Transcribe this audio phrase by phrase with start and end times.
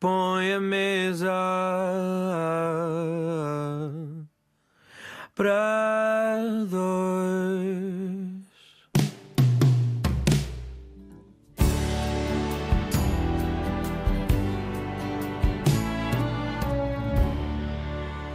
[0.00, 1.32] põe a mesa
[5.34, 6.38] para
[6.70, 7.97] dois.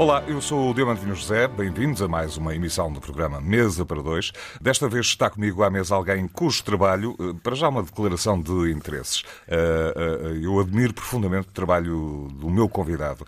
[0.03, 4.03] Olá, eu sou o Diamantino José, bem-vindos a mais uma emissão do programa Mesa para
[4.03, 4.33] Dois.
[4.59, 8.69] Desta vez está comigo à mesa alguém cujo trabalho, eh, para já uma declaração de
[8.69, 9.23] interesses.
[9.47, 13.25] Eh, eh, eu admiro profundamente o trabalho do meu convidado.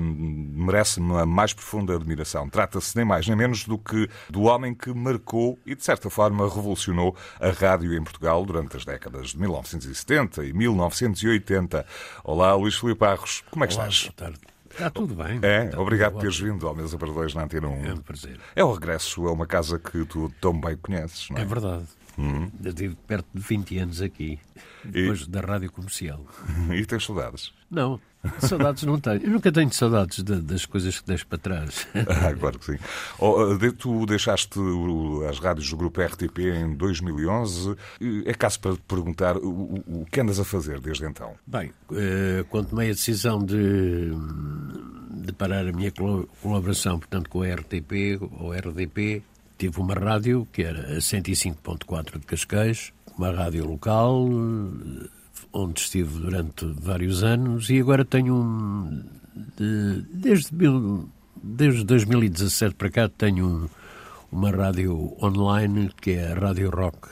[0.00, 2.48] Merece-me a mais profunda admiração.
[2.48, 6.44] Trata-se nem mais nem menos do que do homem que marcou e, de certa forma,
[6.44, 11.84] revolucionou a rádio em Portugal durante as décadas de 1970 e 1980.
[12.22, 14.12] Olá, Luís Filipe Barros, como é que Olá, estás?
[14.16, 14.55] Boa tarde.
[14.76, 15.40] Está tudo bem.
[15.40, 17.86] É, obrigado por teres vindo ao Mesa para Dois na Antena 1.
[17.86, 18.38] É um prazer.
[18.54, 21.40] É o regresso a uma casa que tu tão bem conheces, não é?
[21.40, 21.86] É verdade.
[22.62, 24.38] Eu tive perto de 20 anos aqui,
[24.84, 26.24] depois da rádio comercial.
[26.72, 27.52] E tens saudades.
[27.70, 27.98] Não,
[28.40, 29.22] saudades não tenho.
[29.22, 31.86] Eu nunca tenho saudades de- das coisas que deixo para trás.
[32.08, 32.78] Ah, claro que sim.
[33.18, 34.58] Oh, de- tu deixaste
[35.28, 37.76] as rádios do grupo RTP em 2011.
[38.24, 41.34] É caso para te perguntar o, o- que andas a fazer desde então?
[41.46, 44.10] Bem, eh, quando tomei a decisão de,
[45.24, 45.92] de parar a minha
[46.42, 49.22] colaboração, portanto, com a RTP ou RDP,
[49.58, 55.08] tive uma rádio que era a 105.4 de Cascais, uma rádio local, eh,
[55.56, 59.02] onde estive durante vários anos, e agora tenho um.
[59.56, 61.08] de- desde, mil-
[61.42, 63.68] desde 2017 para cá, tenho um-
[64.32, 67.08] uma rádio online que é a Rádio Rock,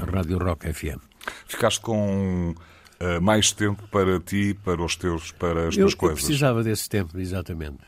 [0.00, 0.98] a Rádio Rock FM.
[1.46, 2.54] Ficaste com
[3.00, 6.18] ah, mais tempo para ti, para os teus, para as Eu, tuas eu coisas.
[6.24, 7.78] precisava desse tempo, exatamente.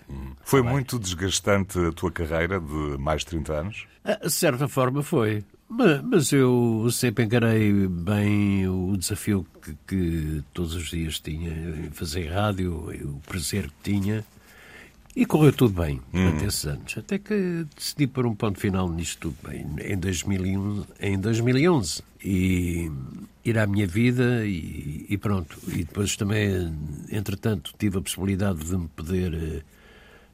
[0.44, 3.86] Foi muito desgastante a tua carreira de mais de 30 anos?
[4.04, 5.42] Ah, De certa forma foi.
[5.76, 11.50] Ma- Mas eu sempre encarei bem o desafio que, que todos os dias tinha
[11.86, 14.24] em fazer rádio, o prazer que tinha.
[15.16, 16.96] E correu tudo bem durante esses anos.
[16.98, 22.02] Até que decidi pôr um ponto final nisto tudo bem, em 2001, em 2011.
[22.24, 22.90] E
[23.44, 25.56] ir à minha vida e, e pronto.
[25.68, 26.74] E depois também,
[27.12, 29.34] entretanto, tive a possibilidade de me poder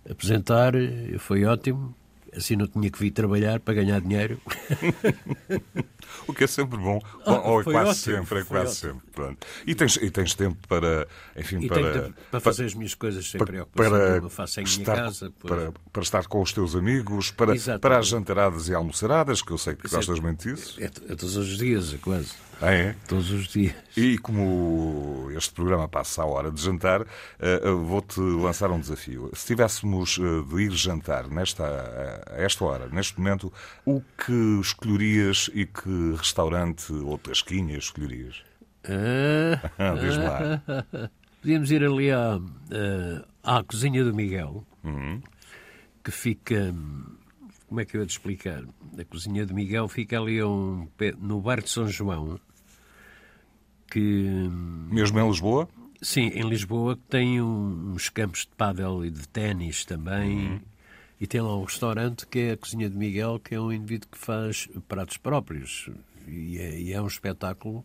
[0.07, 0.73] eh, apresentar.
[1.19, 1.95] Foi ótimo.
[2.37, 4.41] Assim não tinha que vir trabalhar para ganhar dinheiro.
[6.27, 7.01] O que é sempre bom.
[7.25, 9.01] Ah, ou é quase ótimo, sempre, é quase ótimo.
[9.01, 9.11] sempre.
[9.13, 9.47] Pronto.
[9.67, 13.39] E, tens, e tens tempo para, enfim, E para, para fazer as minhas coisas sem
[13.39, 14.31] preocupação para nenhuma.
[14.31, 15.33] Faço em minha estar, casa.
[15.39, 15.55] pois.
[15.55, 17.81] para, para estar com os teus amigos, para, Exatamente.
[17.83, 20.81] para as jantaradas e almoçaradas, que eu sei que é- gostas muito disso.
[20.81, 22.33] É, é todos os dias, é quase.
[22.63, 22.95] Ah, é?
[23.09, 23.75] Todos os dias.
[23.97, 27.03] E como este programa passa à hora de jantar,
[27.39, 29.31] eh, eh, vou-te lançar um desafio.
[29.35, 31.65] Se tivéssemos eh, de ir jantar nesta,
[32.31, 33.51] a esta hora, neste momento,
[33.87, 38.43] o que escolherias e que restaurante ou tasquinha escolherias?
[38.85, 40.63] Ah, Diz-me lá.
[41.41, 42.39] podíamos ir ali à,
[43.43, 44.67] ah, à cozinha do Miguel,
[46.05, 46.75] que fica.
[47.67, 48.65] Como é que eu ia te explicar?
[48.99, 50.89] A cozinha do Miguel fica ali um,
[51.21, 52.39] no bairro de São João,
[53.91, 54.49] que.
[54.91, 55.69] Mesmo em Lisboa?
[56.03, 60.61] Sim, em Lisboa que tem uns campos de pádel e de ténis também.
[61.21, 64.09] E tem lá um restaurante que é a Cozinha de Miguel, que é um indivíduo
[64.11, 65.91] que faz pratos próprios.
[66.27, 67.85] E é, e é um espetáculo.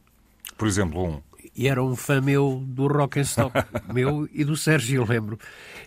[0.58, 1.22] Por exemplo, um.
[1.56, 3.54] E era um fã meu do Rock and Stop,
[3.94, 5.38] meu e do Sérgio, eu lembro.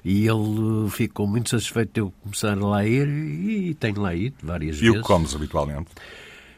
[0.04, 4.36] E ele ficou muito satisfeito de eu começar lá a ir e tenho lá ido
[4.42, 4.98] várias E o vezes.
[4.98, 5.88] que comes habitualmente?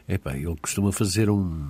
[0.07, 1.69] Epá, ele costuma fazer um,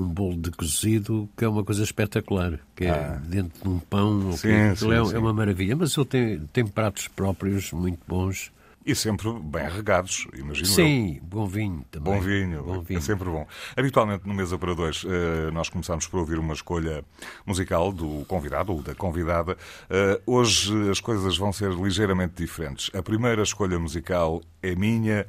[0.00, 4.30] um bolo de cozido que é uma coisa espetacular, que é dentro de um pão.
[4.32, 4.36] Ah.
[4.36, 5.14] Sim, que- sim, é, sim.
[5.14, 5.76] é uma maravilha.
[5.76, 8.50] Mas ele tem, tem pratos próprios muito bons.
[8.84, 10.74] E sempre bem regados, imagino eu.
[10.74, 12.14] Sim, bom vinho também.
[12.14, 12.96] Bom vinho, Bom vinho.
[12.96, 13.46] é sempre bom.
[13.76, 17.04] Habitualmente no Mesa para Dois eh, nós começamos por ouvir uma escolha
[17.46, 19.54] musical do convidado ou da convidada.
[19.90, 22.90] Eh, Hoje as coisas vão ser ligeiramente diferentes.
[22.94, 25.26] A primeira escolha musical é minha,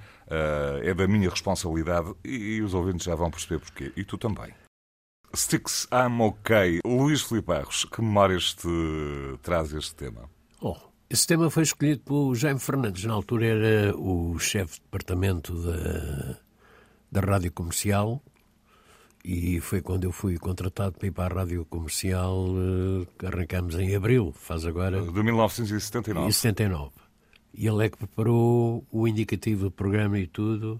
[0.84, 3.92] é da minha responsabilidade e os ouvintes já vão perceber porquê.
[3.96, 4.54] E tu também.
[5.36, 6.80] Sticks I'm OK.
[6.86, 8.68] Luís Filipe Barros, que memórias te
[9.42, 10.30] traz este tema?
[10.60, 10.76] Oh,
[11.10, 13.06] esse tema foi escolhido por Jaime Fernandes.
[13.06, 16.38] Na altura era o chefe de departamento da,
[17.12, 18.22] da Rádio Comercial
[19.24, 23.76] e foi quando eu fui contratado para ir para a Rádio Comercial eh, que arrancámos
[23.76, 26.28] em abril, faz agora De 1979.
[26.28, 26.92] em 79.
[27.54, 30.80] E ele é que preparou o indicativo do programa e tudo,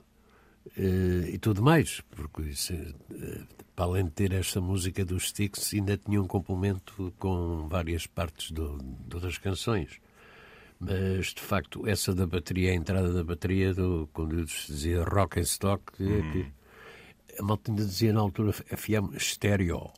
[0.78, 3.42] eh, e tudo mais, porque isso, eh,
[3.76, 8.52] para além de ter esta música dos Sticks, ainda tinha um complemento com várias partes
[8.52, 10.00] do, do- das canções.
[10.80, 15.40] Mas, de facto, essa da bateria, a entrada da bateria, do, quando eu dizia rock
[15.40, 16.46] and stock, é que
[17.42, 19.90] a malta ainda dizia na altura FM estéreo.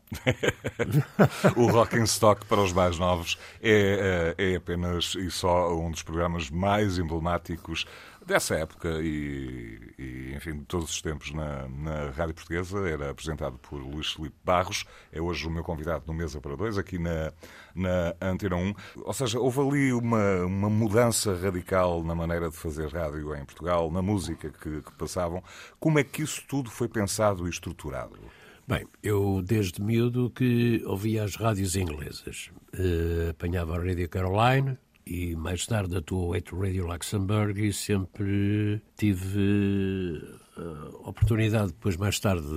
[1.58, 6.02] o Rock in Stock para os mais novos é, é apenas e só um dos
[6.04, 7.86] programas mais emblemáticos
[8.26, 12.88] dessa época e, e, enfim, de todos os tempos na, na Rádio Portuguesa.
[12.88, 16.78] Era apresentado por Luís Felipe Barros, é hoje o meu convidado no Mesa para Dois,
[16.78, 17.32] aqui na,
[17.76, 18.74] na Antena 1.
[19.04, 23.92] Ou seja, houve ali uma, uma mudança radical na maneira de fazer rádio em Portugal,
[23.92, 25.44] na música que, que passavam.
[25.80, 28.18] Como é que isso tudo foi pensado e estruturado?
[28.66, 32.50] Bem, eu desde miúdo que ouvia as rádios inglesas.
[32.74, 40.22] Uh, apanhava a Radio Caroline, e mais tarde atuou at Radio Luxembourg e sempre tive
[40.56, 40.62] eh,
[41.04, 42.48] oportunidade, depois mais tarde,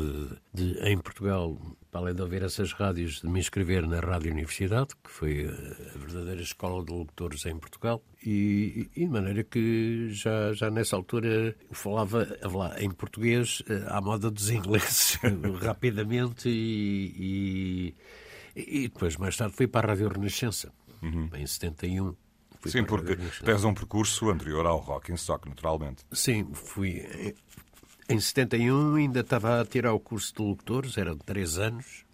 [0.53, 1.59] de, de, em Portugal,
[1.91, 5.99] para além de ouvir essas rádios, de me inscrever na Rádio Universidade, que foi a
[5.99, 11.57] verdadeira escola de locutores em Portugal, e, e de maneira que já, já nessa altura
[11.73, 15.19] falava lá, em português eh, à moda dos ingleses,
[15.63, 17.95] rapidamente, e,
[18.55, 20.71] e, e, depois mais tarde fui para a Rádio Renascença,
[21.03, 21.31] uhum.
[21.35, 22.15] em 71
[22.67, 26.05] Sim, porque tens um percurso anterior ao rock in stock, naturalmente.
[26.13, 27.35] Sim, fui.
[28.09, 32.07] Em 71 ainda estava a tirar o curso de locutores, eram três anos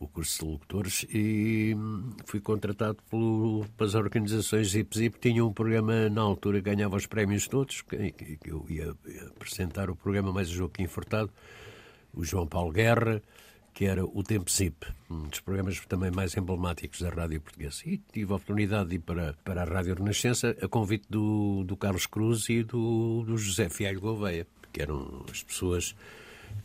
[0.00, 1.76] o curso de locutores e
[2.24, 5.18] fui contratado pelo, pelas organizações Zip Zip.
[5.18, 9.96] Tinha um programa na altura, ganhava os prémios todos, que, eu ia, ia, apresentar o
[9.96, 11.30] programa mais o Joaquim Furtado,
[12.14, 13.20] o João Paulo Guerra,
[13.78, 17.80] que era o Tempo Zip, um dos programas também mais emblemáticos da rádio portuguesa.
[17.86, 21.76] E tive a oportunidade de ir para, para a Rádio Renascença a convite do, do
[21.76, 25.94] Carlos Cruz e do, do José Fialho Gouveia, que eram as pessoas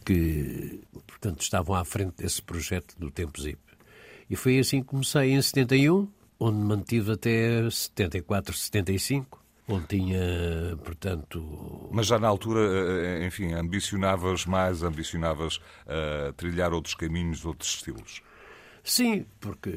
[0.04, 3.60] que, portanto, estavam à frente desse projeto do Tempo Zip.
[4.27, 6.07] E foi assim que comecei em 71,
[6.39, 11.89] onde mantive até 74, 75 onde tinha, portanto...
[11.92, 17.75] Mas já na altura, eh, eh, enfim, ambicionavas mais, ambicionavas uh, trilhar outros caminhos, outros
[17.75, 18.21] estilos?
[18.83, 19.69] Sim, porque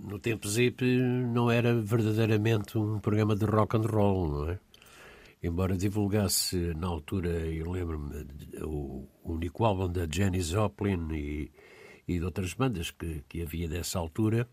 [0.00, 4.58] no tempo Zip não era verdadeiramente um programa de rock and roll, não é?
[5.42, 8.26] Embora divulgasse na altura, eu lembro-me,
[8.62, 11.52] o único álbum da Jenny Joplin e,
[12.08, 14.48] e de outras bandas que, que havia dessa altura,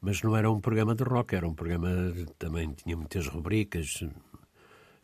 [0.00, 1.88] mas não era um programa de rock, era um programa
[2.38, 4.02] também tinha muitas rubricas,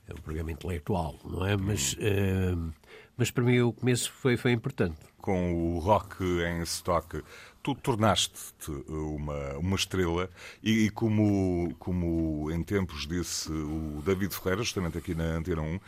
[0.08, 1.56] é um programa intelectual, não é?
[1.56, 2.72] Mas, uh,
[3.16, 4.96] mas para mim o começo foi, foi importante.
[5.18, 7.22] Com o rock em stock,
[7.62, 10.28] tu tornaste-te uma, uma estrela
[10.62, 15.76] e, e, como, como em tempos disse o David Ferreira, justamente aqui na Antena 1,
[15.76, 15.80] uh,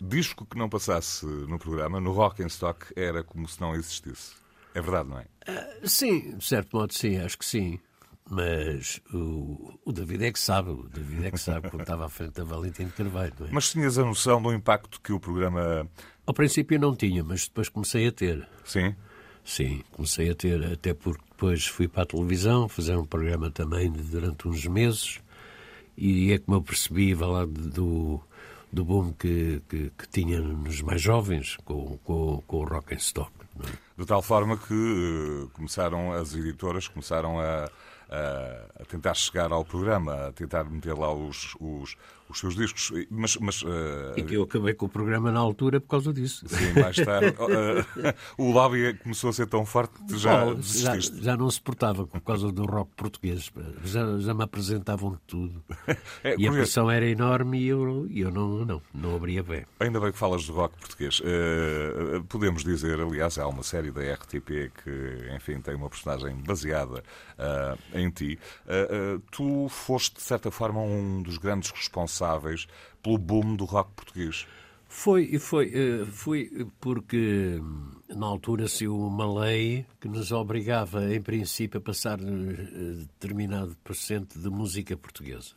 [0.00, 4.32] disco que não passasse no programa, no rock em stock, era como se não existisse.
[4.74, 5.26] É verdade, não é?
[5.46, 7.78] Uh, sim, de certo modo sim, acho que sim.
[8.34, 12.08] Mas o, o David é que sabe, o David é que sabe quando estava à
[12.08, 13.34] frente da Valentim de Carvalho.
[13.40, 13.48] É?
[13.50, 15.86] Mas tinhas a noção do impacto que o programa.
[16.24, 18.48] Ao princípio não tinha, mas depois comecei a ter.
[18.64, 18.96] Sim?
[19.44, 23.92] Sim, comecei a ter, até porque depois fui para a televisão, fazer um programa também
[23.92, 25.20] durante uns meses,
[25.94, 28.18] e é como eu percebi, lá, do,
[28.72, 32.98] do boom que, que, que, tinha nos mais jovens com, com, com o rock and
[32.98, 33.30] stock.
[33.60, 33.68] É?
[33.98, 37.68] De tal forma que uh, começaram, as editoras começaram a,
[38.12, 41.96] a, tentar chegar ao programa, a tentar meter lá os, os,
[42.28, 42.92] os seus discos.
[43.10, 46.46] Mas, mas, uh, e que eu acabei com o programa na altura por causa disso.
[46.48, 47.34] Sim, mais tarde.
[47.38, 52.06] uh, o lobby começou a ser tão forte que já já, já, não se portava
[52.06, 53.50] por causa do rock português.
[53.84, 55.62] Já, já me apresentavam de tudo.
[56.24, 59.64] É, e a pressão era enorme e eu, eu não, não, não abria bem.
[59.80, 61.20] Ainda bem que falas do rock português.
[61.20, 67.02] Uh, podemos dizer, aliás, há uma série da RTP que, enfim, tem uma personagem baseada
[67.94, 68.38] em em ti.
[68.66, 72.66] Uh, uh, tu foste, de certa forma, um dos grandes responsáveis
[73.02, 74.46] pelo boom do rock português.
[74.88, 81.22] Foi, foi, uh, foi porque hum, na altura saiu uma lei que nos obrigava, em
[81.22, 85.54] princípio, a passar determinado porcento de música portuguesa.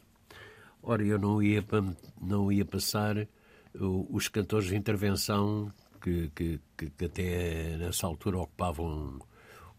[0.81, 1.65] Ora, eu não ia,
[2.21, 3.27] não ia passar
[3.77, 5.73] os cantores de intervenção
[6.05, 9.19] que, que, que, até nessa altura ocupavam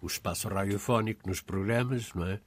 [0.01, 2.41] o espaço radiofónico nos programas, não é?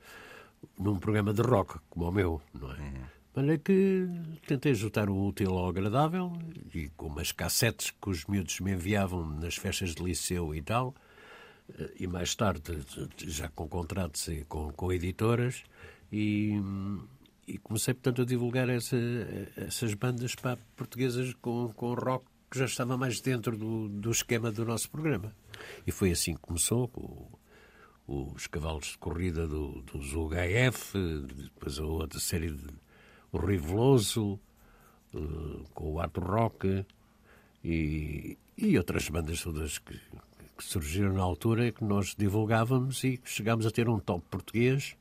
[0.77, 2.79] Num programa de rock, como o meu, não é?
[2.79, 3.20] Uhum.
[3.36, 4.08] Mas é que
[4.48, 6.34] tentei juntar o útil ao agradável
[6.74, 10.96] e com umas cassetes que os miúdos me enviavam nas festas de liceu e tal,
[11.77, 12.79] eh, e mais tarde
[13.18, 15.63] já com contratos com, com editoras,
[16.12, 16.60] e,
[17.48, 18.98] e comecei, portanto, a divulgar essa,
[19.56, 24.51] essas bandas pá, portuguesas com, com rock que já estava mais dentro do, do esquema
[24.51, 25.36] do nosso programa.
[25.86, 27.27] E foi assim que começou, com
[28.10, 30.98] os cavalos de corrida do, dos UHF,
[31.36, 32.68] depois a outra série de
[33.32, 34.39] o Riveloso,
[35.13, 36.86] uh, com o Arthur Roque,
[37.63, 39.94] e, e outras bandas todas que,
[40.58, 44.96] que surgiram na altura que nós divulgávamos e chegámos a ter um top português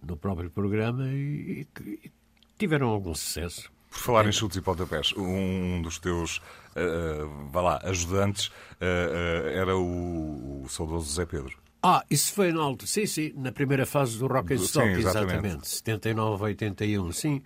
[0.00, 2.12] no próprio programa e, e que
[2.56, 3.72] tiveram algum sucesso.
[3.90, 6.38] Por falar em chutes e pontapés, um dos teus,
[6.76, 11.56] uh, vá lá, ajudantes uh, uh, era o, o saudoso Zé Pedro.
[11.82, 15.00] Ah, isso foi na altura, sim, sim, na primeira fase do Rock and Stock, sim,
[15.00, 15.32] exatamente.
[15.32, 17.42] exatamente, 79, 81, sim,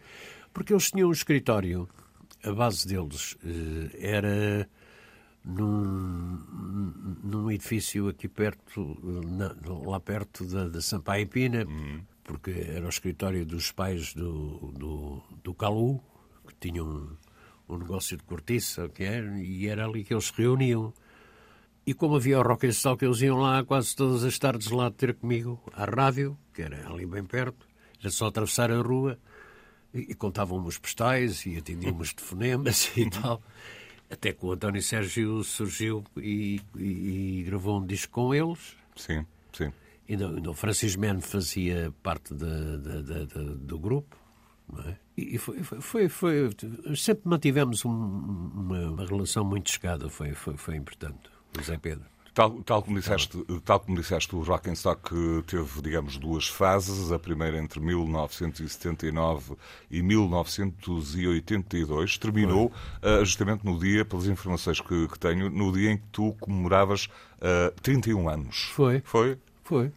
[0.55, 1.89] porque eles tinham um escritório,
[2.43, 3.37] a base deles
[3.99, 4.69] era
[5.45, 6.39] num,
[7.23, 8.97] num edifício aqui perto,
[9.27, 9.55] na,
[9.87, 12.01] lá perto da, da Sampaio Pina, uhum.
[12.25, 16.03] porque era o escritório dos pais do, do, do Calu,
[16.47, 16.87] que tinham
[17.69, 20.93] um, um negócio de cortiça, que era, e era ali que eles se reuniam.
[21.85, 24.91] E como havia o rock and que eles iam lá quase todas as tardes lá
[24.91, 27.67] ter comigo à rádio, que era ali bem perto,
[28.01, 29.19] era só atravessar a rua,
[29.93, 33.43] e, e contavam-me os postais e atendiam-me os telefonemas e tal.
[34.11, 38.77] Até que o António Sérgio surgiu e, e, e gravou um disco com eles.
[38.95, 39.73] Sim, sim.
[40.09, 44.17] E no, o Francis Mann fazia parte de, de, de, do grupo.
[44.87, 44.97] É?
[45.17, 46.51] E foi, foi, foi, foi,
[46.97, 51.21] sempre mantivemos um, uma, uma, relação muito chegada, foi, foi, foi importante,
[51.59, 52.13] o Zé Pedro.
[52.35, 55.11] Tal, tal, como disseste, tal como disseste, o Rock and Stock
[55.47, 57.13] teve, digamos, duas fases.
[57.13, 59.55] A primeira entre 1979
[59.91, 62.17] e 1982.
[62.17, 66.35] Terminou uh, justamente no dia, pelas informações que, que, tenho, no dia em que tu
[66.41, 68.71] comemoravas uh, 31 anos.
[68.73, 69.03] Foi.
[69.05, 69.37] Foi?
[69.63, 69.93] Foi.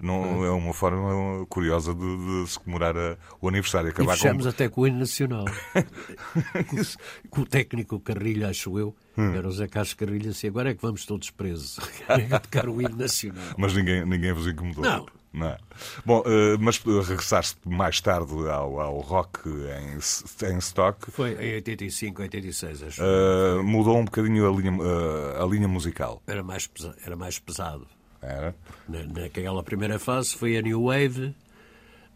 [0.00, 3.90] Não, é uma forma curiosa de, de se comemorar a, o aniversário.
[3.90, 4.50] Acabar e fechamos com...
[4.50, 5.44] até com o hino nacional.
[7.30, 9.34] com o técnico Carrilho, acho eu, hum.
[9.34, 11.78] era o Zé Carlos Carrilho, assim, agora é que vamos todos presos.
[12.08, 13.44] a tocar o hino nacional.
[13.56, 14.84] Mas ninguém, ninguém vos incomodou.
[14.84, 15.06] Não.
[15.32, 15.56] Não?
[16.04, 21.10] Bom, uh, mas regressaste mais tarde ao, ao rock em, em stock.
[21.10, 23.02] Foi em 85, 86, acho.
[23.02, 26.22] Uh, mudou um bocadinho a linha, uh, a linha musical.
[26.26, 27.86] Era mais, pesa era mais pesado.
[28.20, 28.54] Era?
[28.88, 31.34] Na, naquela primeira fase foi a New Wave,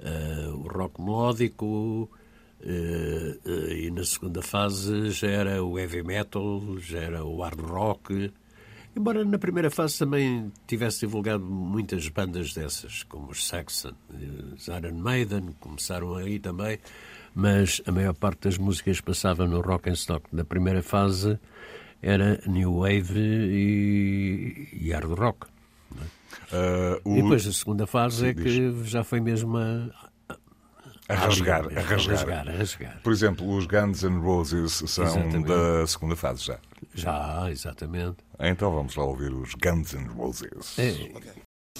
[0.00, 2.08] uh, o rock melódico, uh,
[2.64, 8.32] uh, e na segunda fase já era o heavy metal, já era o hard rock.
[8.94, 13.92] Embora na primeira fase também tivesse divulgado muitas bandas dessas, como os Saxon,
[14.54, 16.78] os Iron Maiden, começaram aí também,
[17.34, 20.26] mas a maior parte das músicas passava no rock and stock.
[20.30, 21.38] Na primeira fase
[22.02, 25.51] era New Wave e, e hard rock.
[25.92, 27.18] Uh, o...
[27.18, 29.88] E depois a segunda fase é que já foi mesmo a,
[31.08, 32.48] a rasgar, a, rasgar.
[32.48, 33.00] a rasgar.
[33.02, 35.48] Por exemplo, os Guns N' Roses são exatamente.
[35.48, 36.58] da segunda fase já.
[36.94, 38.16] Já, exatamente.
[38.38, 40.78] Então vamos lá ouvir os Guns N' Roses.
[40.78, 40.92] É.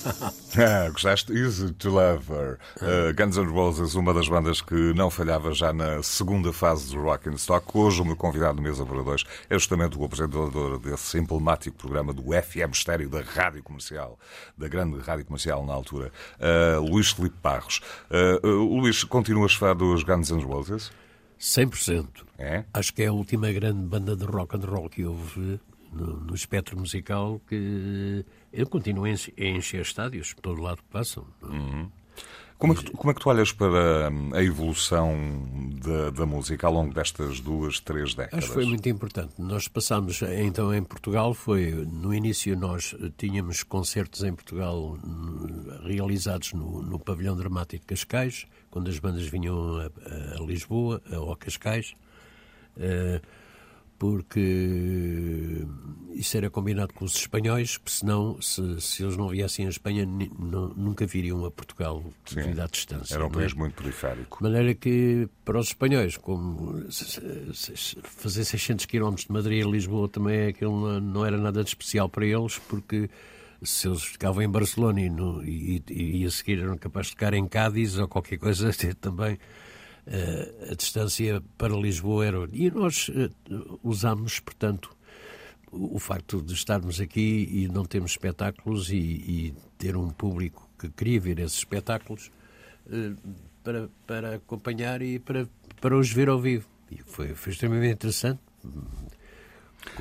[0.59, 1.32] ah, gostaste?
[1.32, 2.59] Easy to Love Her.
[2.80, 7.00] Uh, Guns N' Roses, uma das bandas que não falhava já na segunda fase do
[7.00, 7.66] Rock and Stock.
[7.73, 12.12] Hoje o meu convidado de mesa para dois é justamente o apresentador desse emblemático programa
[12.12, 14.18] do FM Estéreo da Rádio Comercial,
[14.56, 17.80] da grande Rádio Comercial na altura, uh, Luís Felipe Barros.
[18.11, 20.90] Uh, Luís, continuas fã dos Guns N' Roses?
[21.38, 22.06] 100%.
[22.38, 22.64] É?
[22.75, 25.61] Acho que é a última grande banda de rock and roll que houve
[25.92, 31.26] no, no espectro musical que eu continuo a encher estádios por todo lado que passam.
[31.42, 31.90] Uhum.
[32.62, 35.42] Como é, que, como é, que, tu olhas para hum, a evolução
[35.85, 38.38] da, da, música ao longo destas duas, três décadas?
[38.38, 39.35] Acho que foi muito importante.
[39.37, 46.52] Nós passámos, então, em Portugal, foi, no início nós tínhamos concertos em Portugal hum, realizados
[46.52, 51.37] no, no Pavilhão Dramático de Cascais, quando as bandas vinham a, a Lisboa, ou a
[51.37, 51.94] Cascais.
[52.76, 53.21] Uh,
[54.02, 55.64] porque
[56.11, 60.04] isso era combinado com os espanhóis, porque senão, se, se eles não viessem à Espanha,
[60.04, 63.14] nunca viriam a Portugal devido à distância.
[63.14, 63.32] Era um é?
[63.32, 63.54] país é?
[63.54, 64.38] muito periférico.
[64.38, 66.85] De maneira que, para os espanhóis, como
[68.02, 72.26] fazer 600 km de Madrid a Lisboa também aquilo não era nada de especial para
[72.26, 73.09] eles, porque
[73.62, 77.12] se eles ficavam em Barcelona e, no, e, e, e a seguir eram capazes de
[77.12, 79.38] ficar em Cádiz ou qualquer coisa também
[80.71, 82.49] a distância para Lisboa era.
[82.52, 84.94] E nós uh, usámos, portanto,
[85.71, 90.90] o, facto de estarmos aqui e não termos espetáculos e, e ter um público que
[90.90, 92.30] queria ver esses espetáculos
[92.87, 93.16] uh,
[93.62, 95.49] para, para acompanhar e para,
[95.80, 96.68] para os ver ao vivo.
[96.90, 98.40] E foi, foi extremamente interessante.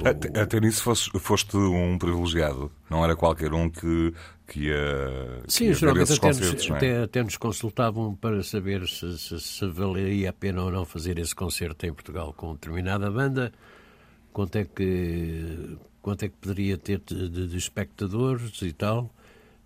[0.04, 2.72] Até, até nisso foste, foste, um privilegiado.
[2.90, 4.14] Não era qualquer um que,
[4.48, 5.44] que ia.
[5.48, 6.74] Sim, ia geralmente até nos, é?
[6.74, 11.20] até, até nos, consultavam para saber se, se, se, valeria a pena ou não fazer
[11.20, 13.52] esse concerto em Portugal com determinada banda,
[14.32, 19.14] quanto é que, quanto é que poderia ter de, de, de espectadores e tal.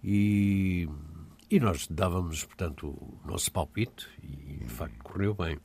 [0.04, 0.88] E,
[1.50, 5.58] e nós dávamos, portanto, o nosso palpite, e de facto correu bem.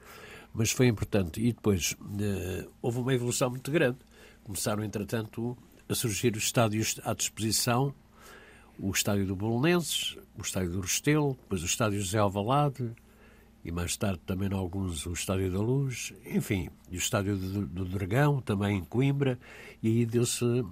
[0.53, 1.41] Mas foi importante.
[1.41, 3.99] E depois eh, houve uma evolução muito grande.
[4.45, 5.57] Começaram, entretanto,
[5.89, 7.95] a surgir os estádios à disposição.
[8.79, 12.95] O estádio do Bolonenses, o estádio do Restelo, depois o estádio José Alvalade,
[13.65, 17.85] e mais tarde também alguns o Estádio da Luz, enfim, e o Estádio do, do
[17.85, 19.39] Dragão, também em Coimbra,
[19.83, 20.69] e aí deu-se uh,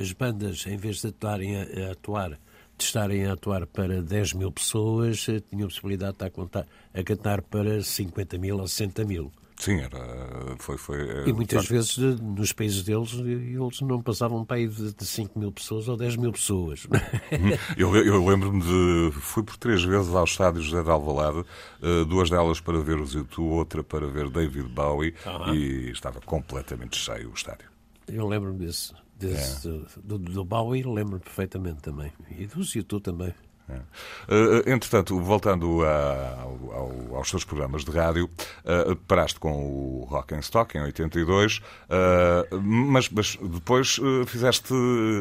[0.00, 2.30] as bandas, em vez de atuarem a, a, atuar,
[2.76, 6.30] de estarem a atuar para 10 mil pessoas, uh, tinham a possibilidade de estar a,
[6.30, 9.32] contar, a cantar para 50 mil ou 60 mil.
[9.56, 14.56] Sim, era, foi, foi, eh, e muitas vezes nos países deles eles não passavam para
[14.56, 16.84] aí de, de 5 mil pessoas ou 10 mil pessoas.
[16.84, 17.58] Uhum.
[17.76, 19.20] eu, eu lembro-me de.
[19.20, 23.12] Fui por três vezes ao estádio José de Alvalade, uh, duas delas para ver os
[23.12, 25.54] YouTube, outra para ver David Bowie, uhum.
[25.54, 27.68] e estava completamente cheio o estádio.
[28.08, 28.92] Eu lembro-me desse.
[29.16, 29.80] desse é.
[30.02, 32.12] do, do Bowie lembro-me perfeitamente também.
[32.36, 33.32] E dos YouTube também.
[33.68, 40.34] Uh, entretanto, voltando a, ao, aos seus programas de rádio, uh, paraste com o Rock
[40.34, 44.74] and Stock em 82, uh, mas, mas, depois fizeste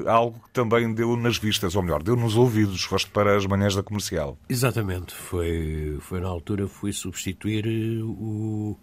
[0.08, 3.76] algo que também deu nas vistas, ou melhor, deu nos ouvidos, foste para as manhãs
[3.76, 4.38] da comercial.
[4.50, 7.66] Exatamente, foi, foi na altura, fui substituir
[8.04, 8.78] o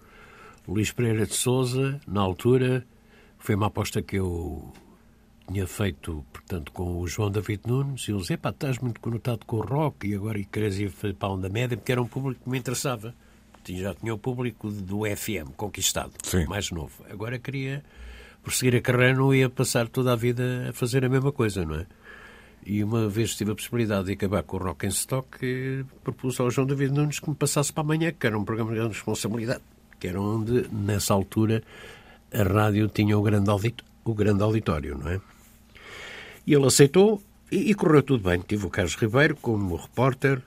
[0.66, 2.84] Luís Pereira de Souza, na altura,
[3.38, 4.72] foi uma aposta que eu
[5.48, 9.56] tinha feito, portanto, com o João David Nunes, e eles, epá, estás muito conotado com
[9.56, 12.44] o rock e agora e queres ir para a onda média, porque era um público
[12.44, 13.14] que me interessava.
[13.66, 16.46] Já tinha o público do FM conquistado, Sim.
[16.46, 17.04] mais novo.
[17.10, 17.84] Agora queria
[18.42, 21.74] prosseguir a carreira, não ia passar toda a vida a fazer a mesma coisa, não
[21.74, 21.86] é?
[22.64, 25.38] E uma vez tive a possibilidade de acabar com o Rock and Stock,
[26.02, 28.78] propus ao João David Nunes que me passasse para amanhã, que era um programa de
[28.78, 29.60] grande responsabilidade,
[30.00, 31.62] que era onde, nessa altura,
[32.32, 33.50] a rádio tinha o grande,
[34.04, 35.20] o grande auditório, não é?
[36.48, 37.20] E ele aceitou
[37.52, 38.40] e, e correu tudo bem.
[38.40, 40.40] Tive o Carlos Ribeiro como repórter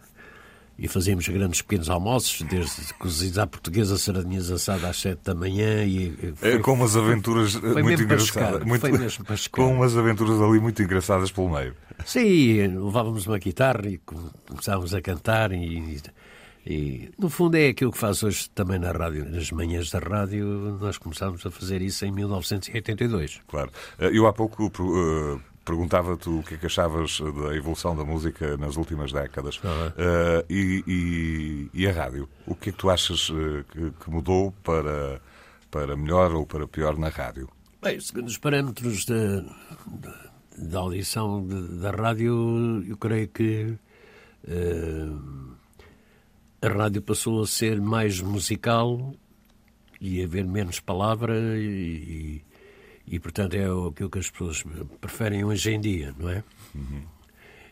[0.75, 5.83] e fazíamos grandes pequenos almoços, desde cozidos à portuguesa, sardinhas assadas às sete da manhã.
[5.85, 8.63] E foi, com umas aventuras muito engraçadas.
[8.63, 11.75] Muito, foi mesmo com umas aventuras ali muito engraçadas pelo meio.
[12.03, 13.99] Sim, levávamos uma guitarra e
[14.47, 16.01] começávamos a cantar e,
[16.65, 20.79] e, no fundo é aquilo que faz hoje também na rádio, nas manhãs da rádio,
[20.81, 23.41] nós começámos a fazer isso em 1982.
[23.47, 23.69] Claro.
[23.99, 28.57] Eh, eu há pouco uh, perguntava-te o que é que achavas da evolução da música
[28.57, 29.57] nas últimas décadas.
[29.57, 32.27] Uh, e, e, e, a rádio?
[32.45, 35.21] O que é que tu achas uh, que, que, mudou para,
[35.69, 37.49] para melhor ou para pior na rádio?
[37.81, 39.43] Bem, segundo os parâmetros da,
[40.57, 43.77] da audição de, da rádio, eu creio que
[44.47, 45.55] uh,
[46.61, 49.13] a rádio passou a ser mais musical
[49.99, 52.43] e a haver menos palavra e,
[53.07, 54.63] e, portanto, é aquilo que as pessoas
[54.99, 56.43] preferem hoje em dia, não é?
[56.73, 57.03] Uhum.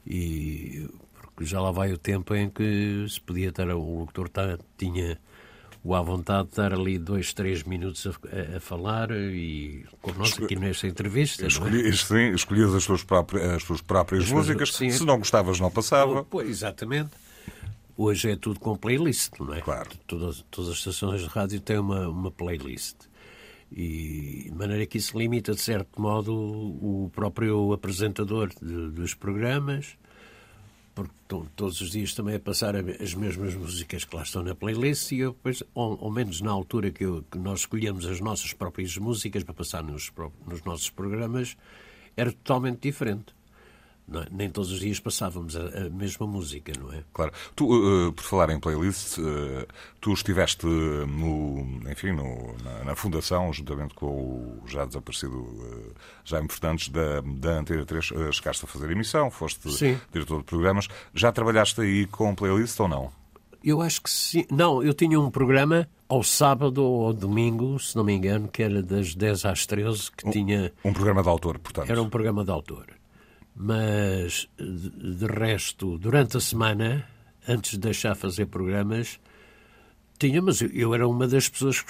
[0.05, 4.57] E porque já lá vai o tempo em que se podia estar, o locutor tá,
[4.77, 5.17] tinha
[5.81, 10.57] o à vontade de estar ali dois, três minutos a, a falar e connosco aqui
[10.57, 11.47] nesta entrevista.
[11.47, 11.91] Escolhi, é?
[11.93, 15.71] sim, escolhias as tuas próprias, as tuas próprias as músicas, sim, se não gostavas não
[15.71, 16.25] passava.
[16.25, 17.11] Pois, exatamente.
[17.95, 19.61] Hoje é tudo com playlist, não é?
[19.61, 19.89] Claro.
[20.07, 22.95] Todas, todas as estações de rádio têm uma, uma playlist.
[23.71, 29.95] E de maneira que isso limita, de certo modo, o próprio apresentador de, dos programas,
[30.95, 31.13] porque
[31.55, 35.19] todos os dias também a passar as mesmas músicas que lá estão na playlist, e
[35.19, 38.97] eu depois, ou, ou menos na altura que, eu, que, nós escolhemos as nossas próprias
[38.97, 40.11] músicas para passar nos,
[40.47, 41.55] nos nossos programas,
[42.17, 43.38] era totalmente diferente.
[44.15, 44.27] É?
[44.31, 47.03] Nem todos os dias passávamos a, a, mesma música, não é?
[47.13, 47.31] Claro.
[47.55, 49.67] Tu, uh, por falar em playlist, uh,
[50.01, 55.93] tu estiveste no, enfim, no, na, na, fundação, juntamente com o já desaparecido uh,
[56.25, 59.99] Jaime Fernandes, da, da Antena 3, uh, chegaste a fazer emissão, foste sim.
[60.11, 60.87] diretor de programas.
[61.13, 63.11] Já trabalhaste aí com playlist ou não?
[63.63, 64.45] Eu acho que sim.
[64.49, 68.63] Não, eu tinha um programa ao sábado ou ao domingo, se não me engano, que
[68.63, 70.73] era das 10 às 13, que um, tinha...
[70.83, 71.89] Um programa de autor, portanto.
[71.89, 72.98] Era um programa de autor
[73.61, 77.05] mas de resto, durante a semana,
[77.45, 79.19] antes de deixar fazer programas,
[80.17, 81.81] tinha, mas eu era uma das pessoas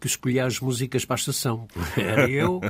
[0.00, 1.68] que escolhia as músicas para a estação.
[1.94, 2.62] Era eu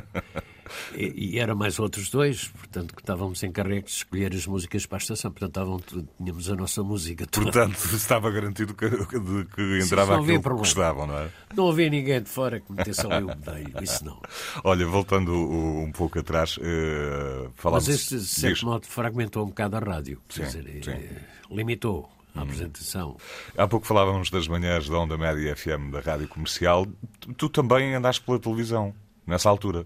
[0.95, 4.97] e, e era mais outros dois, portanto, que estávamos encarregues de escolher as músicas para
[4.97, 5.31] a estação.
[5.31, 7.51] Portanto, estavam, tínhamos a nossa música toda.
[7.51, 11.29] Portanto, estava garantido que, de que entrava Sim, aquilo que gostavam, não é?
[11.55, 14.19] Não havia ninguém de fora que metesse ali o bedelho, isso não.
[14.63, 17.87] Olha, voltando um pouco atrás, uh, falamos...
[17.87, 20.21] Mas este, de certo modo, fragmentou um bocado a rádio.
[20.29, 20.91] Sim, dizer, sim.
[20.91, 23.17] Eh, limitou a apresentação.
[23.57, 26.85] Há pouco falávamos das manhãs da Onda Média FM da Rádio Comercial.
[27.19, 28.93] Tu, tu também andaste pela televisão,
[29.25, 29.85] nessa altura.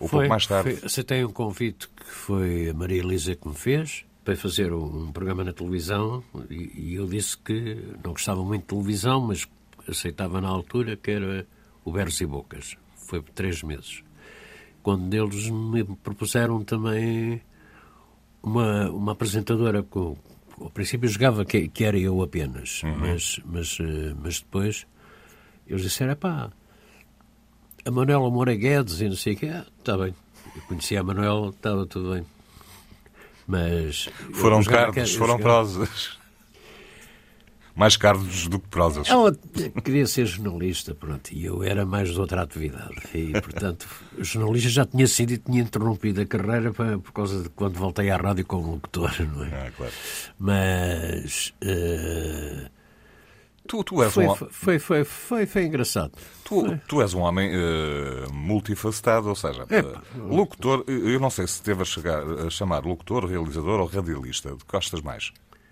[0.00, 0.76] Ou foi, pouco mais tarde.
[0.76, 5.12] Foi, tem um convite que foi a Maria Elisa que me fez para fazer um
[5.12, 9.46] programa na televisão e, e eu disse que não gostava muito de televisão, mas
[9.86, 11.46] aceitava na altura, que era
[11.84, 12.76] o Berros e Bocas.
[12.96, 14.02] Foi por três meses.
[14.82, 17.42] Quando eles me propuseram também
[18.42, 20.16] uma, uma apresentadora com.
[20.58, 24.86] Ao princípio jogava que, que era eu apenas, mas, mas, eh, mas depois
[25.66, 26.50] eles disseram: pá,
[27.84, 29.52] a Manuela Moura Guedes e não sei o quê.
[29.78, 30.14] Está bem.
[30.56, 32.24] Eu conhecia a Manuela, estava tudo bem.
[33.46, 34.08] Mas.
[34.34, 36.18] Foram eu foram prosas.
[37.74, 39.08] Mais cardos do que prosas.
[39.08, 39.34] Ela
[39.82, 42.94] queria ser jornalista, pronto, e eu era mais de outra atividade.
[43.14, 43.86] E, portanto,
[44.18, 48.10] jornalista já tinha sido e tinha interrompido a carreira para- por causa de quando voltei
[48.10, 49.66] à rádio como locutor, não é?
[49.68, 49.92] Ah, claro.
[50.38, 51.54] Mas.
[51.62, 52.66] eh,
[53.70, 56.10] Tu, tu, és foi, um, foi, foi, foi, foi engraçado.
[56.42, 61.30] tu, tu és um homem eh, multifacetado, ou seja, É, eh, locutor, eh, eu não
[61.30, 64.50] sei se teve a, chegar, a chamar locutor, realizador ou radialista.
[64.50, 65.30] De que gostas mais?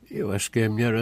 [0.09, 0.95] Eu acho que é melhor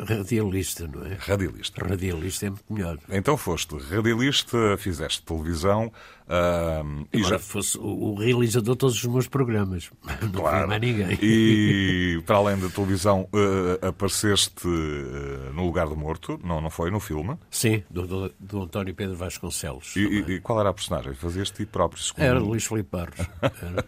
[0.00, 1.14] radialista, não é?
[1.14, 1.84] Radialista.
[1.86, 2.98] Radialista é muito melhor.
[3.08, 5.92] Então foste radialista, fizeste televisão
[6.28, 7.38] ah, e já.
[7.38, 9.90] fosse o, o realizador de todos os meus programas.
[10.32, 11.18] Não foi mais ninguém.
[11.22, 16.90] E para além da televisão, eh, apareceste eh, no lugar do morto, não, não foi?
[16.90, 17.36] No filme.
[17.50, 19.94] Sim, do, do, do António Pedro Vasconcelos.
[19.96, 21.14] E, e- qual era a personagem?
[21.14, 22.24] Fazias ti próprio, segundo.
[22.24, 23.18] Era Luís Filipe Barros.
[23.62, 23.84] Era,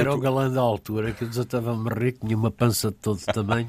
[0.00, 3.18] era tu- o galã da altura que eu desatava-me rir, tinha uma pança de todo
[3.20, 3.68] tamanho.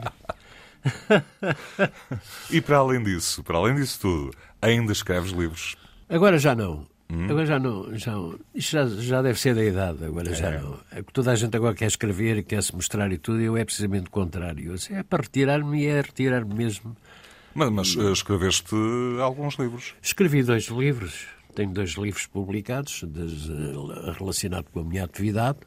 [2.50, 5.76] E para além disso, para além disso tudo, ainda escreves livros.
[6.08, 6.88] Agora já não.
[7.12, 7.26] Hum?
[7.26, 7.98] Agora já não.
[7.98, 8.13] Já,
[8.54, 10.80] isto já, já deve ser da idade, agora já não.
[10.92, 13.46] É que toda a gente agora quer escrever e quer se mostrar e tudo, e
[13.46, 14.76] eu é precisamente o contrário.
[14.92, 16.96] É para retirar-me e é retirar-me mesmo.
[17.54, 18.76] Mas, mas, eh, escreveste
[19.22, 19.96] alguns livros.
[20.02, 25.58] Escrevi dois livros, tenho dois livros publicados eh, relacionados com a minha atividade,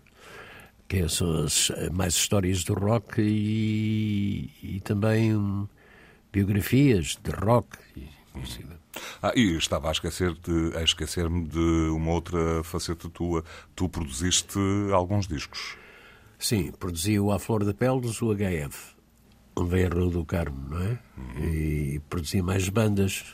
[0.92, 5.66] que são as eh, mais histórias do rock e, e também hum,
[6.30, 7.78] biografias de rock.
[9.22, 13.42] Ah, e estava a esquecer de, a esquecer-me de uma outra faceta tua.
[13.74, 14.58] Tu produziste
[14.92, 15.76] alguns discos.
[16.38, 18.94] Sim, produzi o A Flor da Pele dos UHF,
[19.56, 20.98] onde veio a Rua do Carmo, não é?
[21.42, 23.24] E produzi mais bandas.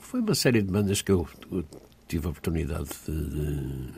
[0.00, 1.62] Foi uma série de bandas que eu, eu
[2.08, 3.92] tive a oportunidade de, de-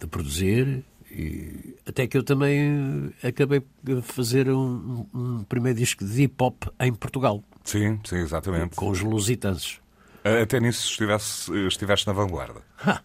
[0.00, 0.84] de produzir.
[1.10, 6.64] E até que eu também acabei de fazer um, um primeiro disco de hip hop
[6.80, 8.76] em Portugal, Sim, sim, exatamente.
[8.76, 9.80] com os Lusitanos.
[10.24, 12.60] Eh, Até nisso estivesse, estiveste na vanguarda.
[12.84, 13.02] Ha!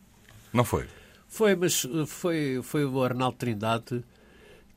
[0.51, 0.85] Não foi?
[1.27, 4.03] Foi, mas uh, foi, foi o Arnaldo Trindade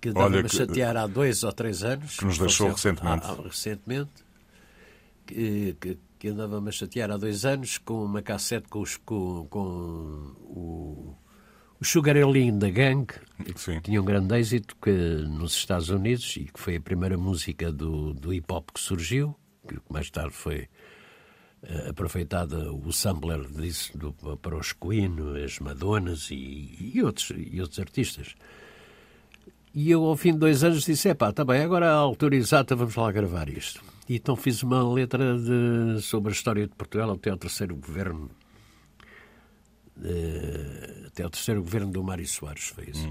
[0.01, 2.17] que andava-me a chatear há dois ou três anos.
[2.17, 3.27] Que nos deixou recentemente.
[3.27, 4.11] há- há- recentemente.
[5.27, 9.47] Que, que, que andava-me a chatear há dois anos com uma cassete com, os, com,
[9.51, 9.59] com
[10.45, 11.15] o,
[11.81, 13.07] o Sugar Lean da Gang,
[13.57, 13.81] Sim.
[13.81, 18.15] tinha um grande êxito que, nos Estados Unidos e que foi a primeira música do,
[18.15, 19.37] do hip hop que surgiu,
[19.69, 20.69] que mais tarde foi
[21.62, 27.61] eh, aproveitada o sampler disso do- para os Queen, as Madonas e, e outros, e
[27.61, 28.35] outros artistas.
[29.75, 32.75] E eu, ao fim de dois anos, disse: epá, está bem, agora a altura exata,
[32.75, 33.83] vamos lá gravar isto.
[34.09, 38.31] E então fiz uma letra de- sobre a história de Portugal até ao terceiro governo.
[40.05, 43.09] Eh, até ao terceiro governo do Mário Soares, foi isso.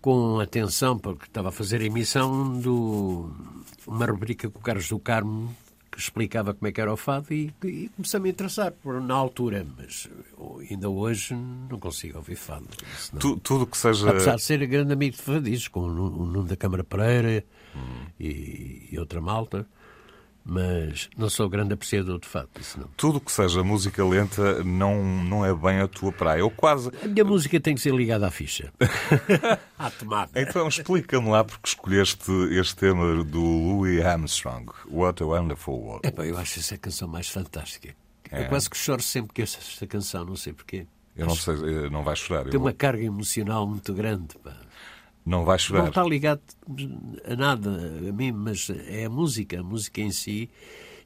[0.03, 3.31] com atenção, porque estava a fazer a emissão do
[3.87, 5.55] uma rubrica com o Carlos do Carmo
[5.91, 8.99] que explicava como é que era o fado e, e comecei a me interessar por,
[9.01, 10.09] na altura, mas
[10.71, 12.67] ainda hoje não consigo ouvir fado.
[12.99, 14.09] Senão- Tu- tudo que seja.
[14.09, 17.45] Apesar de ser grande amigo de fadistas, com o o Nuno da Câmara Pereira
[18.19, 19.67] e, e outra malta,
[20.45, 22.89] Mas não sou grande apreciador de fato, isso não.
[22.97, 26.41] Tudo que seja música lenta não, não é bem a tua praia.
[26.41, 26.91] Eu quase.
[27.03, 28.73] A minha música tem que ser ligada à ficha.
[29.79, 30.31] à tomada.
[30.35, 36.09] Então explica-me lá porque escolheste este tema do Louis Armstrong, What a Wonderful World.
[36.09, 37.95] Epá, eu acho essa canção mais fantástica.
[38.31, 38.45] É.
[38.45, 40.87] Eu quase que choro sempre que ouço esta canção, não sei porquê.
[41.15, 42.45] Eu não sei, eh, não vais chorar.
[42.45, 44.35] Tem eu- uma carga emocional muito grande.
[44.43, 44.57] Pá.
[45.25, 45.83] Não vais chorar.
[45.83, 46.43] Não está ligado
[47.25, 47.71] a nada
[48.09, 50.51] a mim, mas é a música, a música em si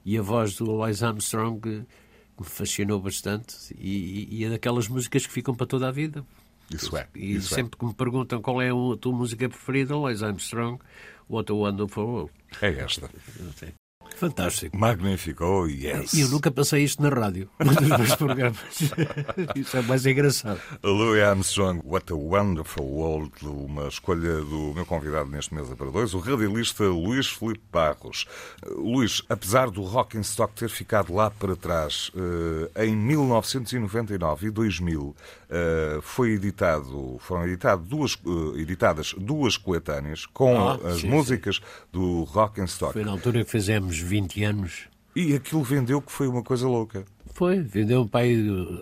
[0.05, 1.87] e a voz do Louis Armstrong que
[2.39, 6.25] me fascinou bastante e, e é daquelas músicas que ficam para toda a vida.
[6.71, 7.07] Isso é.
[7.15, 7.57] E isso é.
[7.57, 10.81] sempre que me perguntam qual é a tua música preferida, Louis Armstrong,
[11.29, 12.33] What a Wonderful World.
[12.61, 13.11] É esta.
[14.17, 14.77] Fantástico.
[14.77, 16.13] Magnífico, oh yes.
[16.15, 18.59] E eu nunca passei isto na rádio, num dos meus programas.
[19.55, 20.61] Isso é mais engraçado.
[20.83, 26.15] Louis Armstrong, What a Wonderful World, uma escolha do meu convidado neste Mesa para Dois,
[26.15, 28.27] o radialista Luís Filipe Barros.
[28.65, 32.11] Uh, Luís, apesar do Rock in Stock ter ficado lá para trás,
[32.77, 35.15] eh, em 1999 e 2000
[35.51, 38.17] eh, foi editado, foram editado duas,
[38.57, 41.61] editadas duas coletâneas com Ah, as sim, músicas
[41.93, 42.93] do Rock in Stock.
[42.93, 44.89] Foi na altura que fizemos 20 anos.
[45.15, 47.05] E aquilo vendeu que foi uma coisa louca.
[47.33, 48.35] Foi, vendeu um pai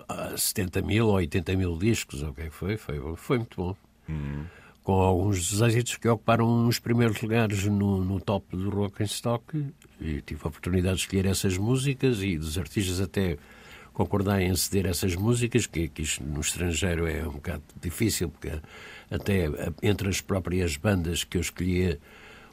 [0.09, 3.57] a 70 mil ou 80 mil discos, ou o que que foi, foi, foi muito
[3.57, 3.77] bom.
[4.83, 9.07] Com alguns dos êxitos que ocuparam os primeiros lugares no, no top do Rock and
[9.07, 9.65] Stock
[10.01, 13.39] e tive a oportunidade de escolher essas músicas e dos artistas até
[13.95, 18.61] concordarem em ceder essas músicas, que, que isto no estrangeiro é um bocado difícil, porque
[19.11, 19.47] até
[19.83, 21.99] entre as próprias bandas que eu escolhia,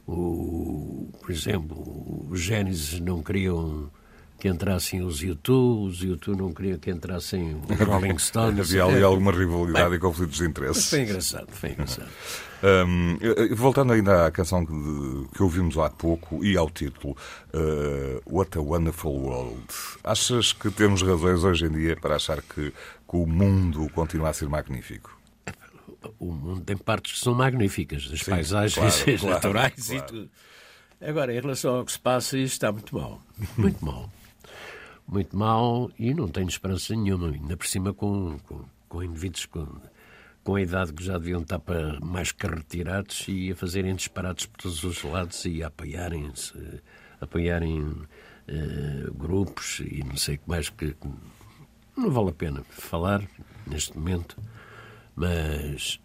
[0.06, 3.90] o, por exemplo, os Genesis não queriam
[4.38, 8.58] que entrassem os U2, os U2 não queriam que entrassem os Rolling Stones.
[8.58, 10.90] Havia ali É, alguma rivalidade e conflitos de interesse.
[10.90, 12.08] Foi engraçado, foi engraçado.
[12.64, 14.72] Eh, voltando ainda à canção que,
[15.34, 17.16] que ouvimos há pouco e ao título,
[17.52, 19.66] eh, What a Wonderful World.
[20.04, 24.32] Achas que temos razões hoje em dia para achar que, que o mundo continua a
[24.32, 25.10] ser magnífico?
[26.18, 30.04] O mundo tem partes que são magníficas, as Sim, paisagens claro, claro, naturais claro.
[30.04, 30.30] e tudo.
[31.00, 33.20] Agora, em relação ao que se passa, isto está muito mal.
[33.56, 34.10] Muito mal.
[35.06, 39.66] Muito mal e não tenho esperança nenhuma, ainda por cima com, com, com indivíduos com,
[40.44, 44.46] com a idade que já deviam estar para mais que retirados e a fazerem disparates
[44.46, 46.52] por todos os lados e a apoiarem-se,
[47.20, 47.94] apoiarem
[48.48, 50.96] eh, grupos e não sei o que mais que
[51.96, 53.22] não vale a pena falar
[53.66, 54.36] neste momento,
[55.16, 56.00] mas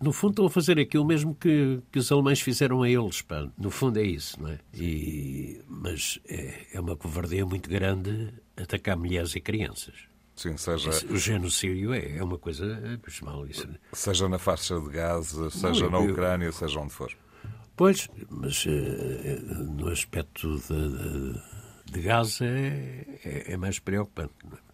[0.00, 3.20] no fundo estão a fazer aquilo mesmo que, que os alemães fizeram a eles.
[3.22, 3.48] Pá.
[3.58, 4.58] No fundo é isso, não é?
[4.74, 9.94] E, mas é, é uma covardia muito grande atacar mulheres e crianças.
[10.36, 13.46] Sim, seja, o genocídio é, é uma coisa abismal.
[13.46, 13.68] Isso.
[13.92, 17.12] seja na faixa de Gaza, seja eu- na eu- Ucrânia, seja onde for.
[17.76, 19.38] Pois, mas eh,
[19.74, 24.32] no aspecto de, de, de Gaza é, é- é mais preocupante.
[24.44, 24.69] não é?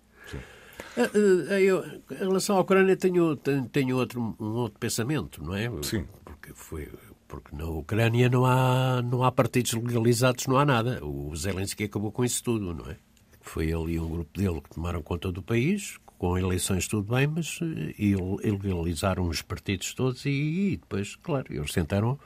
[0.97, 1.11] Eh,
[1.51, 5.71] eh, eu, em relação à Ucrânia, tenho, tenho, outro, um outro pensamento, não é?
[5.83, 6.07] Sim.
[6.25, 6.89] Porque, foi,
[7.29, 11.05] porque na Ucrânia não há, não há partidos legalizados, não há nada.
[11.05, 12.97] O Zelensky acabou com isso tudo, não é?
[13.43, 17.27] Foi ele e um grupo dele que tomaram conta do país, com eleições tudo bem,
[17.27, 22.19] mas eh, il- ilegalizaram os partidos todos e, e depois, claro, eles tentaram,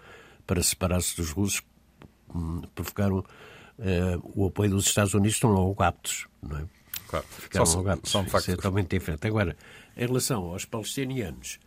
[0.46, 1.62] para separar-se dos russos,
[2.34, 3.24] hum, provocaram
[3.80, 6.64] eh, o apoio dos Estados Unidos, estão logo aptos, não é?
[7.10, 7.26] Claro.
[7.28, 8.10] Ficaram São, logo aptos.
[8.12, 8.56] são de Isso é facto.
[8.56, 9.26] totalmente diferente.
[9.26, 9.56] Agora,
[9.96, 11.58] em relação aos palestinianos,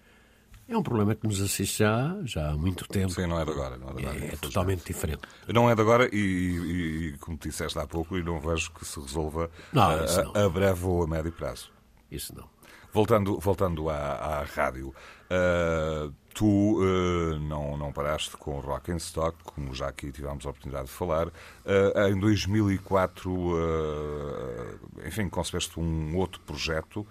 [0.70, 3.12] é um problema que nos assiste já, já há muito tempo.
[3.12, 3.78] Sim, não é de agora.
[3.78, 4.40] Não é, de agora É, infelizmente.
[4.42, 5.22] totalmente diferente.
[5.50, 8.86] Não é de agora e, e- e, como disseste há pouco, e não vejo que
[8.86, 10.32] se resolva Não, a, isso não.
[10.34, 11.70] a- a breve ou a médio prazo.
[12.10, 12.48] Isso não.
[12.94, 14.94] Voltando, voltando à, à rádio,
[15.30, 20.46] ah, tu ah, não, não paraste com o Rock and Stock, como já aqui tivemos
[20.46, 21.30] a oportunidade de falar.
[21.66, 27.06] Ah, em 2004, ah, enfim, concebeste um outro projeto.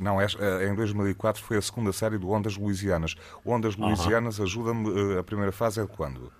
[0.00, 0.26] não, é,
[0.68, 3.14] em 2004 foi a segunda série do Ondas Louisianas.
[3.44, 6.32] O Ondas Louisianas, ajuda-me, a primeira fase é de quando?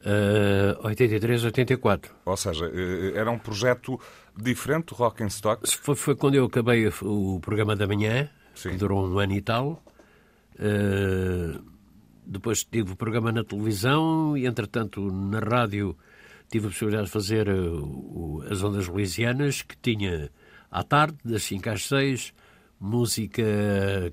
[0.00, 2.14] Uh, 83, 84.
[2.24, 3.98] Ou seja, eh, era um projeto
[4.36, 5.68] diferente do Rock and Stock.
[5.68, 8.70] Foi, foi quando eu acabei o, o programa da manhã, Sim.
[8.70, 9.82] que durou um ano e tal.
[10.58, 11.62] Uh,
[12.26, 15.96] depois tive o programa na televisão e, entretanto, na rádio
[16.50, 20.30] tive a possibilidade de fazer o- as Ondas Louisianas, que tinha
[20.70, 22.34] à tarde, das 5 às 6,
[22.80, 23.42] música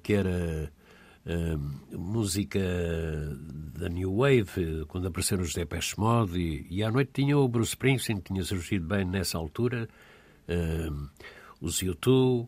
[0.01, 0.71] que era
[1.25, 2.59] uh, música
[3.77, 7.71] da New Wave, quando apareceram os Depeche Mode, e, e à noite tinha o Bruce
[7.71, 9.89] Springsteen, que tinha surgido bem nessa altura,
[11.59, 12.47] os U2,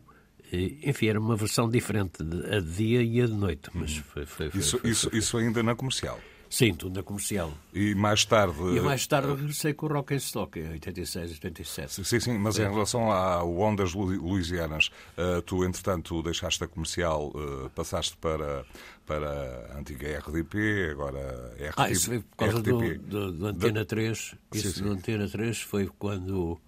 [0.52, 4.50] enfim, era uma versão diferente, a de dia e a de noite, mas foi, foi,
[4.50, 6.18] foi, Isso, isso, isso ainda na comercial.
[6.50, 7.52] Sim, tudo na comercial.
[7.74, 8.58] E mais tarde.
[8.74, 12.04] E mais tarde regressei com o Rock and Stock, em 86, 87.
[12.04, 17.68] Sim, sim, mas em relação ao Ondas Louisianas, uh, tu, entretanto, deixaste a comercial, uh,
[17.70, 18.64] passaste para,
[19.06, 21.74] para a antiga RDP, agora RTP.
[21.76, 22.98] Ah, isso foi por causa RTP.
[22.98, 24.34] do, do, do Antena 3.
[24.54, 24.82] Isso sim, sim.
[24.84, 26.58] do Antena 3 foi quando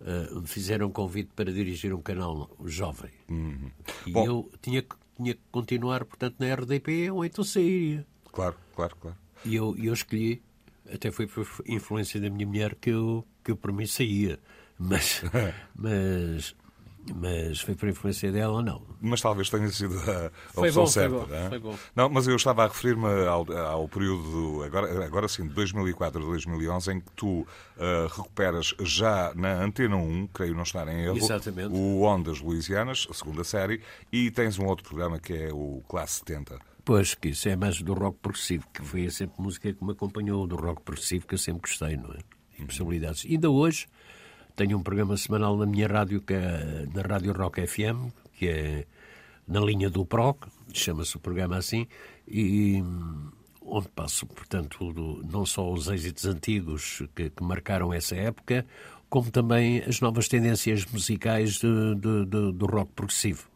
[0.00, 3.10] uh, me fizeram um convite para dirigir um canal jovem.
[3.28, 3.70] Uhum.
[4.06, 8.06] E Bom, eu tinha que, tinha que continuar, portanto, na RDP ou então sairia.
[8.32, 9.16] Claro, claro, claro.
[9.44, 10.42] E eu, eu escolhi,
[10.92, 14.38] até foi por influência da minha mulher que eu, que eu por mim saía.
[14.78, 15.22] Mas,
[15.74, 16.54] mas,
[17.14, 18.82] mas foi por influência dela ou não.
[19.00, 21.16] Mas talvez tenha sido a, foi opção bom, certa.
[21.16, 21.78] Foi bom, não, foi bom.
[21.94, 26.26] não, mas eu estava a referir-me ao, ao, período, agora, agora sim, de 2004 a
[26.26, 27.46] 2011, em que tu uh,
[28.08, 31.68] recuperas já na Antena 1, creio não estar em erro, Exatamente.
[31.72, 33.80] o Ondas Louisianas, a segunda série,
[34.12, 36.58] e tens um outro programa que é o Classe 70.
[36.84, 40.46] Pois, que isso é mais do rock progressivo, que foi sempre música que me acompanhou,
[40.46, 42.18] do rock progressivo que eu sempre gostei, não é?
[42.58, 43.26] E possibilidades.
[43.28, 43.86] Ainda hoje
[44.56, 48.86] tenho um programa semanal na minha rádio, que é na Rádio Rock FM, que é
[49.46, 51.86] na linha do PROC, chama-se o programa assim,
[52.26, 52.82] e
[53.62, 54.92] onde passo, portanto,
[55.30, 58.66] não só os êxitos antigos que, que marcaram essa época,
[59.08, 61.94] como também as novas tendências musicais de,
[62.52, 63.55] do rock progressivo.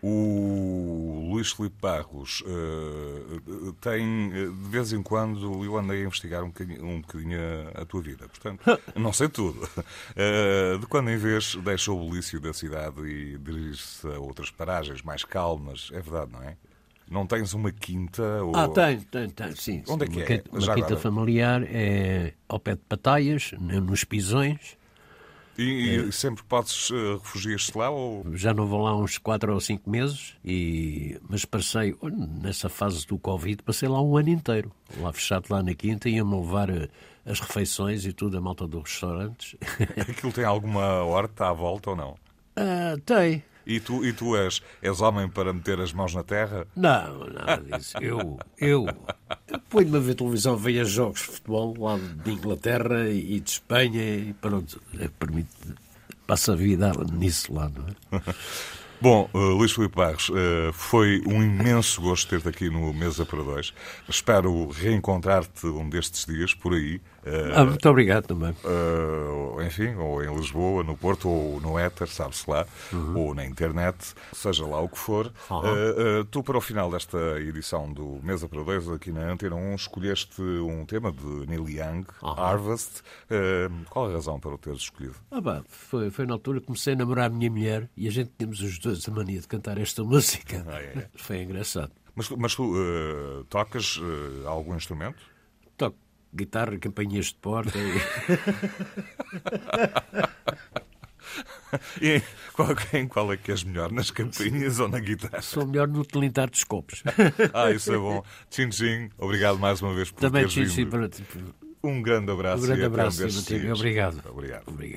[0.00, 6.48] O Luís Filipe Barros uh, tem, de vez em quando, eu andei a investigar um
[6.48, 7.38] bocadinho, um bocadinho
[7.74, 8.28] a, a, tua vida.
[8.28, 9.62] Portanto, não sei tudo.
[9.64, 15.02] Uh, de quando em vez deixa o bulício da cidade e dirige-se a outras paragens
[15.02, 15.90] mais calmas.
[15.92, 16.56] É verdade, não é?
[17.10, 18.22] Não tens uma quinta?
[18.44, 18.54] Ou...
[18.54, 19.82] Ah, tenho, tenho, tenho, sim.
[19.88, 20.20] Onde sim.
[20.20, 20.44] é que é?
[20.50, 21.00] Uma, uma quinta agora?
[21.00, 24.77] familiar é ao pé de Pataias, nos Pisões.
[25.58, 27.90] E, e sempre podes uh, refugiar-te lá?
[27.90, 28.24] Ou...
[28.34, 31.18] Já não vou lá uns 4 ou 5 meses, e...
[31.28, 31.96] mas passei,
[32.40, 34.70] nessa fase do Covid, passei lá um ano inteiro.
[34.98, 36.88] Lá fechado lá na quinta, ia-me levar uh,
[37.26, 39.56] as refeições e tudo, a malta dos restaurantes.
[40.08, 42.10] Aquilo tem alguma horta à volta ou não?
[42.56, 43.42] Uh, tem.
[43.68, 46.66] E tu, e tu és, és homem para meter as mãos na terra?
[46.74, 47.98] Não, nada disso.
[48.00, 48.86] Eu, eu,
[49.46, 54.02] eu ponho-me a ver televisão, vejo jogos de futebol lá de Inglaterra e de Espanha
[54.02, 54.80] e pronto,
[55.18, 55.50] permite,
[56.26, 58.22] passa a vida nisso lá, não é?
[59.00, 63.44] Bom, uh, Luís Filipe Barros, uh, foi um imenso gosto ter-te aqui no Mesa para
[63.44, 63.72] Dois.
[64.08, 67.00] Espero reencontrar-te um destes dias por aí.
[67.24, 68.54] Uh, ah, muito obrigado também.
[69.66, 73.18] enfim, ou em Lisboa, no Porto, ou no Éter, sabe-se lá, uhum.
[73.18, 75.32] ou na internet, seja lá o que for.
[75.50, 76.24] Uhum.
[76.30, 80.40] tu, para o final desta edição do Mesa para Dois, aqui na Antena 1, escolheste
[80.40, 82.30] um tema de Neil Young, uhum.
[82.30, 83.02] Harvest.
[83.90, 85.16] qual a razão para o teres escolhido?
[85.30, 88.10] Ah, bah, foi, foi na altura que comecei a namorar a minha mulher e a
[88.10, 90.64] gente tínhamos os dois a mania de cantar esta música.
[90.66, 91.08] Ah, é.
[91.16, 91.92] Foi engraçado.
[92.14, 95.18] Mas, mas tu uh, tocas uh, algum instrumento?
[95.76, 95.96] Toco
[96.34, 97.78] guitarra, campanhas de porta.
[97.78, 97.98] E...
[102.18, 103.92] e qual, em qual é que és melhor?
[103.92, 105.42] Nas campainhas ou na guitarra?
[105.42, 107.02] Sou melhor no telintar dos copos.
[107.52, 108.22] ah, isso é bom.
[108.50, 109.10] Tchim, tchim.
[109.18, 111.08] Obrigado mais uma vez por Também teres tchim, vindo.
[111.08, 111.68] Tchim, para...
[111.82, 112.64] Um grande abraço.
[112.64, 114.22] Um grande abraço, e até um Obrigado.
[114.28, 114.64] Obrigado.
[114.66, 114.96] Obrigado.